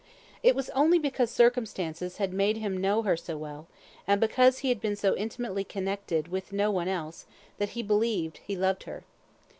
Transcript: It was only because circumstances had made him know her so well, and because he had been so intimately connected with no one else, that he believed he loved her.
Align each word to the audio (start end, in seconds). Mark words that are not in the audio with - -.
It 0.41 0.55
was 0.55 0.71
only 0.71 0.97
because 0.97 1.29
circumstances 1.29 2.17
had 2.17 2.33
made 2.33 2.57
him 2.57 2.75
know 2.81 3.03
her 3.03 3.15
so 3.15 3.37
well, 3.37 3.67
and 4.07 4.19
because 4.19 4.57
he 4.65 4.69
had 4.69 4.81
been 4.81 4.95
so 4.95 5.15
intimately 5.15 5.63
connected 5.63 6.27
with 6.29 6.51
no 6.51 6.71
one 6.71 6.87
else, 6.87 7.27
that 7.59 7.69
he 7.77 7.83
believed 7.83 8.39
he 8.39 8.55
loved 8.55 8.85
her. 8.85 9.03